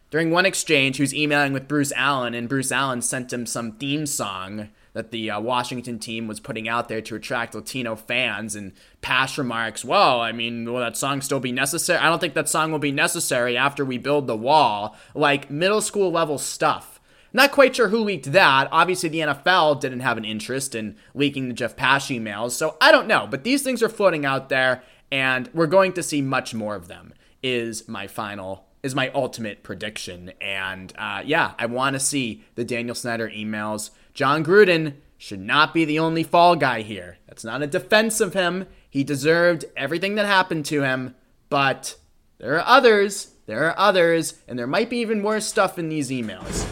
During 0.09 0.31
one 0.31 0.47
exchange, 0.47 0.97
he 0.97 1.03
was 1.03 1.13
emailing 1.13 1.53
with 1.53 1.67
Bruce 1.67 1.93
Allen, 1.95 2.33
and 2.33 2.49
Bruce 2.49 2.71
Allen 2.71 3.03
sent 3.03 3.31
him 3.31 3.45
some 3.45 3.73
theme 3.73 4.07
song 4.07 4.69
that 4.99 5.11
the 5.11 5.31
uh, 5.31 5.39
Washington 5.39 5.97
team 5.97 6.27
was 6.27 6.41
putting 6.41 6.67
out 6.67 6.89
there 6.89 6.99
to 6.99 7.15
attract 7.15 7.55
Latino 7.55 7.95
fans. 7.95 8.53
And 8.53 8.73
Pash 8.99 9.37
remarks, 9.37 9.85
well, 9.85 10.19
I 10.19 10.33
mean, 10.33 10.65
will 10.65 10.81
that 10.81 10.97
song 10.97 11.21
still 11.21 11.39
be 11.39 11.53
necessary? 11.53 11.99
I 11.99 12.09
don't 12.09 12.19
think 12.19 12.33
that 12.33 12.49
song 12.49 12.73
will 12.73 12.79
be 12.79 12.91
necessary 12.91 13.55
after 13.55 13.85
we 13.85 13.97
build 13.97 14.27
the 14.27 14.35
wall. 14.35 14.97
Like 15.15 15.49
middle 15.49 15.79
school 15.79 16.11
level 16.11 16.37
stuff. 16.37 16.99
Not 17.31 17.53
quite 17.53 17.77
sure 17.77 17.87
who 17.87 17.99
leaked 17.99 18.33
that. 18.33 18.67
Obviously, 18.73 19.07
the 19.07 19.19
NFL 19.19 19.79
didn't 19.79 20.01
have 20.01 20.17
an 20.17 20.25
interest 20.25 20.75
in 20.75 20.97
leaking 21.13 21.47
the 21.47 21.53
Jeff 21.53 21.77
Pash 21.77 22.07
emails, 22.07 22.51
so 22.51 22.75
I 22.81 22.91
don't 22.91 23.07
know. 23.07 23.25
But 23.29 23.45
these 23.45 23.61
things 23.61 23.81
are 23.81 23.87
floating 23.87 24.25
out 24.25 24.49
there, 24.49 24.83
and 25.11 25.49
we're 25.53 25.67
going 25.67 25.93
to 25.93 26.03
see 26.03 26.21
much 26.21 26.53
more 26.53 26.75
of 26.75 26.89
them. 26.89 27.13
Is 27.41 27.87
my 27.87 28.07
final 28.07 28.65
is 28.83 28.95
my 28.95 29.09
ultimate 29.09 29.63
prediction. 29.63 30.31
And 30.41 30.93
uh, 30.97 31.21
yeah, 31.25 31.53
I 31.59 31.65
want 31.65 31.95
to 31.95 31.99
see 31.99 32.43
the 32.55 32.63
Daniel 32.63 32.95
Snyder 32.95 33.29
emails. 33.29 33.91
Jon 34.13 34.43
Gruden 34.43 34.95
should 35.17 35.39
not 35.39 35.73
be 35.73 35.85
the 35.85 35.99
only 35.99 36.23
fall 36.23 36.55
guy 36.55 36.81
here. 36.81 37.17
That's 37.27 37.43
not 37.43 37.61
a 37.61 37.67
defense 37.67 38.21
of 38.21 38.33
him. 38.33 38.65
He 38.89 39.03
deserved 39.03 39.65
everything 39.75 40.15
that 40.15 40.25
happened 40.25 40.65
to 40.65 40.81
him, 40.81 41.15
but 41.49 41.95
there 42.37 42.55
are 42.55 42.65
others. 42.65 43.31
There 43.45 43.65
are 43.65 43.77
others, 43.77 44.35
and 44.47 44.57
there 44.57 44.67
might 44.67 44.89
be 44.89 44.97
even 44.97 45.21
more 45.21 45.39
stuff 45.39 45.77
in 45.77 45.89
these 45.89 46.09
emails. 46.09 46.67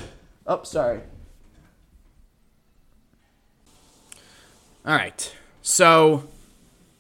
Oh, 0.46 0.64
sorry. 0.64 1.02
All 4.86 4.96
right. 4.96 5.36
So 5.62 6.30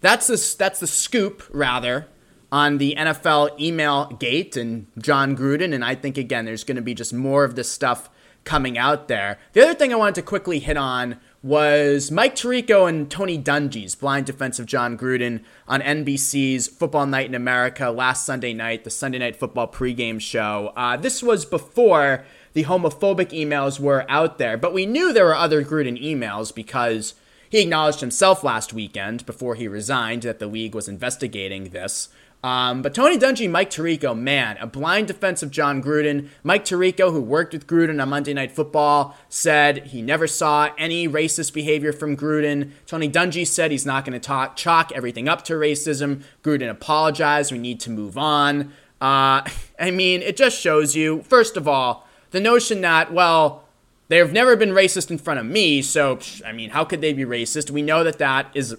that's 0.01 0.27
the 0.27 0.55
that's 0.59 0.81
the 0.81 0.87
scoop 0.87 1.43
rather 1.51 2.07
on 2.51 2.77
the 2.77 2.95
NFL 2.97 3.59
email 3.59 4.07
gate 4.07 4.57
and 4.57 4.87
Jon 4.97 5.37
Gruden. 5.37 5.73
And 5.73 5.85
I 5.85 5.95
think, 5.95 6.17
again, 6.17 6.45
there's 6.45 6.63
going 6.63 6.75
to 6.75 6.81
be 6.81 6.93
just 6.93 7.13
more 7.13 7.43
of 7.43 7.55
this 7.55 7.71
stuff 7.71 8.09
coming 8.47 8.77
out 8.77 9.09
there. 9.09 9.37
The 9.51 9.61
other 9.61 9.75
thing 9.75 9.91
I 9.91 9.97
wanted 9.97 10.15
to 10.15 10.21
quickly 10.21 10.59
hit 10.59 10.77
on 10.77 11.19
was 11.43 12.09
Mike 12.09 12.33
Tirico 12.33 12.87
and 12.87 13.11
Tony 13.11 13.37
Dungy's 13.37 13.93
blind 13.93 14.25
defense 14.25 14.57
of 14.57 14.65
Jon 14.65 14.97
Gruden 14.97 15.43
on 15.67 15.81
NBC's 15.81 16.67
Football 16.67 17.07
Night 17.07 17.27
in 17.27 17.35
America 17.35 17.91
last 17.91 18.25
Sunday 18.25 18.53
night, 18.53 18.85
the 18.85 18.89
Sunday 18.89 19.19
Night 19.19 19.35
Football 19.35 19.67
pregame 19.67 20.21
show. 20.21 20.71
Uh, 20.77 20.95
this 20.95 21.21
was 21.21 21.45
before 21.45 22.23
the 22.53 22.63
homophobic 22.63 23.29
emails 23.29 23.81
were 23.81 24.05
out 24.09 24.37
there, 24.37 24.57
but 24.57 24.73
we 24.73 24.85
knew 24.85 25.11
there 25.11 25.25
were 25.25 25.35
other 25.35 25.63
Gruden 25.63 26.01
emails 26.01 26.55
because 26.55 27.15
he 27.49 27.61
acknowledged 27.61 27.99
himself 27.99 28.43
last 28.43 28.73
weekend 28.73 29.25
before 29.25 29.55
he 29.55 29.67
resigned 29.67 30.23
that 30.23 30.39
the 30.39 30.47
league 30.47 30.73
was 30.73 30.87
investigating 30.87 31.65
this. 31.65 32.09
Um, 32.43 32.83
but 32.83 32.93
Tony 32.93 33.17
Dungy, 33.17 33.49
Mike 33.49 33.71
Tirico, 33.71 34.17
man, 34.17 34.57
a 34.57 34.67
blind 34.67 35.07
defense 35.07 35.41
of 35.41 35.49
Jon 35.49 35.81
Gruden. 35.81 36.29
Mike 36.43 36.65
Tirico, 36.65 37.11
who 37.11 37.19
worked 37.19 37.53
with 37.53 37.65
Gruden 37.65 38.01
on 38.01 38.09
Monday 38.09 38.33
Night 38.33 38.51
Football, 38.51 39.17
said 39.27 39.87
he 39.87 40.01
never 40.01 40.27
saw 40.27 40.69
any 40.77 41.07
racist 41.07 41.53
behavior 41.53 41.91
from 41.91 42.15
Gruden. 42.15 42.71
Tony 42.85 43.09
Dungy 43.09 43.45
said 43.45 43.71
he's 43.71 43.85
not 43.85 44.05
going 44.05 44.13
to 44.13 44.25
talk 44.25 44.55
chalk 44.55 44.91
everything 44.93 45.27
up 45.27 45.43
to 45.45 45.53
racism. 45.53 46.21
Gruden 46.43 46.69
apologized. 46.69 47.51
We 47.51 47.57
need 47.57 47.79
to 47.81 47.89
move 47.89 48.17
on. 48.17 48.71
Uh, 49.01 49.41
I 49.79 49.91
mean, 49.91 50.21
it 50.21 50.37
just 50.37 50.59
shows 50.59 50.95
you, 50.95 51.23
first 51.23 51.57
of 51.57 51.67
all, 51.67 52.07
the 52.31 52.39
notion 52.39 52.81
that, 52.81 53.11
well, 53.11 53.63
they've 54.09 54.31
never 54.31 54.55
been 54.55 54.69
racist 54.69 55.09
in 55.09 55.17
front 55.17 55.39
of 55.39 55.45
me, 55.45 55.81
so, 55.81 56.19
I 56.45 56.51
mean, 56.51 56.69
how 56.69 56.85
could 56.85 57.01
they 57.01 57.13
be 57.13 57.23
racist? 57.23 57.71
We 57.71 57.81
know 57.81 58.03
that 58.03 58.19
that 58.19 58.51
is 58.53 58.77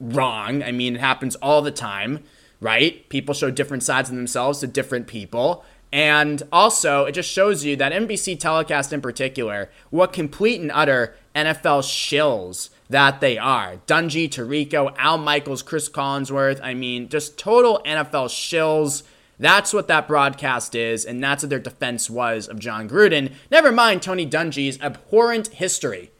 wrong. 0.00 0.62
I 0.62 0.72
mean, 0.72 0.96
it 0.96 1.00
happens 1.00 1.34
all 1.36 1.60
the 1.60 1.70
time 1.70 2.24
right? 2.60 3.08
People 3.08 3.34
show 3.34 3.50
different 3.50 3.82
sides 3.82 4.10
of 4.10 4.16
themselves 4.16 4.60
to 4.60 4.66
different 4.66 5.06
people. 5.06 5.64
And 5.92 6.42
also, 6.52 7.04
it 7.04 7.12
just 7.12 7.30
shows 7.30 7.64
you 7.64 7.76
that 7.76 7.92
NBC 7.92 8.38
telecast 8.38 8.92
in 8.92 9.00
particular, 9.00 9.70
what 9.90 10.12
complete 10.12 10.60
and 10.60 10.70
utter 10.72 11.16
NFL 11.34 11.82
shills 11.82 12.68
that 12.90 13.20
they 13.20 13.38
are. 13.38 13.76
Dungy, 13.86 14.28
Tirico, 14.28 14.94
Al 14.98 15.18
Michaels, 15.18 15.62
Cris 15.62 15.88
Collinsworth. 15.88 16.60
I 16.62 16.74
mean, 16.74 17.08
just 17.08 17.38
total 17.38 17.80
NFL 17.86 18.28
shills. 18.28 19.02
That's 19.38 19.72
what 19.72 19.88
that 19.88 20.08
broadcast 20.08 20.74
is, 20.74 21.04
and 21.04 21.22
that's 21.22 21.44
what 21.44 21.50
their 21.50 21.60
defense 21.60 22.10
was 22.10 22.48
of 22.48 22.58
Jon 22.58 22.88
Gruden. 22.88 23.32
Never 23.50 23.70
mind 23.70 24.02
Tony 24.02 24.26
Dungy's 24.26 24.80
abhorrent 24.80 25.48
history 25.48 26.10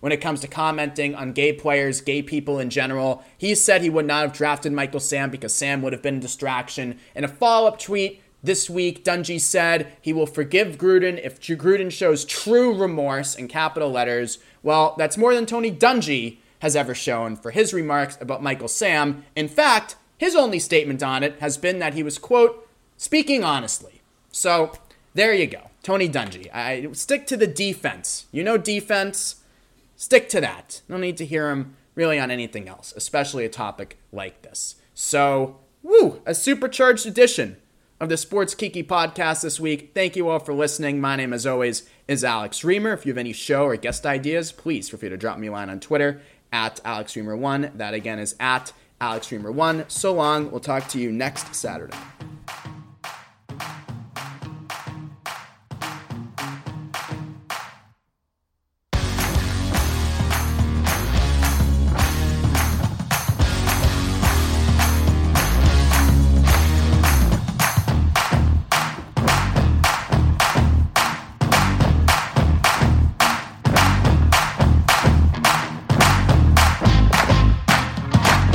when 0.00 0.12
it 0.12 0.20
comes 0.20 0.40
to 0.40 0.48
commenting 0.48 1.14
on 1.14 1.32
gay 1.32 1.52
players, 1.52 2.00
gay 2.00 2.22
people 2.22 2.58
in 2.58 2.70
general. 2.70 3.24
He 3.36 3.54
said 3.54 3.82
he 3.82 3.90
would 3.90 4.06
not 4.06 4.22
have 4.22 4.32
drafted 4.32 4.72
Michael 4.72 5.00
Sam 5.00 5.30
because 5.30 5.54
Sam 5.54 5.82
would 5.82 5.92
have 5.92 6.02
been 6.02 6.18
a 6.18 6.20
distraction. 6.20 6.98
In 7.14 7.24
a 7.24 7.28
follow 7.28 7.68
up 7.68 7.78
tweet 7.78 8.22
this 8.42 8.70
week, 8.70 9.04
Dungy 9.04 9.40
said 9.40 9.92
he 10.00 10.12
will 10.12 10.26
forgive 10.26 10.78
Gruden 10.78 11.20
if 11.22 11.40
Gruden 11.40 11.90
shows 11.90 12.24
true 12.24 12.74
remorse 12.74 13.34
in 13.34 13.48
capital 13.48 13.90
letters. 13.90 14.38
Well, 14.62 14.94
that's 14.98 15.18
more 15.18 15.34
than 15.34 15.46
Tony 15.46 15.72
Dungy 15.72 16.38
has 16.60 16.76
ever 16.76 16.94
shown 16.94 17.36
for 17.36 17.50
his 17.50 17.74
remarks 17.74 18.16
about 18.20 18.42
Michael 18.42 18.68
Sam. 18.68 19.24
In 19.34 19.48
fact, 19.48 19.96
his 20.18 20.34
only 20.34 20.58
statement 20.58 21.02
on 21.02 21.22
it 21.22 21.38
has 21.40 21.58
been 21.58 21.78
that 21.80 21.94
he 21.94 22.02
was, 22.02 22.18
quote, 22.18 22.68
speaking 22.96 23.44
honestly. 23.44 24.00
So 24.30 24.72
there 25.14 25.34
you 25.34 25.46
go. 25.46 25.70
Tony 25.82 26.08
Dungy. 26.08 26.52
I 26.54 26.88
stick 26.92 27.26
to 27.28 27.36
the 27.36 27.46
defense. 27.46 28.26
You 28.32 28.42
know 28.42 28.56
defense 28.58 29.36
stick 29.96 30.28
to 30.30 30.40
that. 30.40 30.82
No 30.88 30.96
need 30.96 31.16
to 31.16 31.26
hear 31.26 31.50
him 31.50 31.76
really 31.94 32.18
on 32.18 32.30
anything 32.30 32.68
else, 32.68 32.92
especially 32.96 33.44
a 33.44 33.48
topic 33.48 33.98
like 34.12 34.42
this. 34.42 34.76
So, 34.94 35.58
woo, 35.82 36.22
a 36.24 36.34
supercharged 36.34 37.06
edition 37.06 37.56
of 37.98 38.08
the 38.08 38.16
Sports 38.16 38.54
Kiki 38.54 38.82
podcast 38.82 39.42
this 39.42 39.58
week. 39.58 39.92
Thank 39.94 40.16
you 40.16 40.28
all 40.28 40.38
for 40.38 40.54
listening. 40.54 41.00
My 41.00 41.16
name, 41.16 41.32
as 41.32 41.46
always, 41.46 41.88
is 42.06 42.22
Alex 42.22 42.60
Reimer. 42.60 42.92
If 42.92 43.06
you 43.06 43.12
have 43.12 43.18
any 43.18 43.32
show 43.32 43.64
or 43.64 43.76
guest 43.76 44.04
ideas, 44.06 44.52
please 44.52 44.88
feel 44.88 45.00
free 45.00 45.08
to 45.08 45.16
drop 45.16 45.38
me 45.38 45.48
a 45.48 45.52
line 45.52 45.70
on 45.70 45.80
Twitter 45.80 46.20
at 46.52 46.80
AlexReimer1. 46.84 47.78
That 47.78 47.94
again 47.94 48.18
is 48.18 48.36
at 48.38 48.72
AlexReimer1. 49.00 49.90
So 49.90 50.12
long. 50.12 50.50
We'll 50.50 50.60
talk 50.60 50.88
to 50.88 51.00
you 51.00 51.10
next 51.10 51.54
Saturday. 51.54 51.96